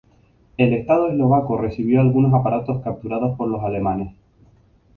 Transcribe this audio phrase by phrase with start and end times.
[0.57, 4.15] El Estado Eslovaco recibió algunos aparatos capturados por los alemanes.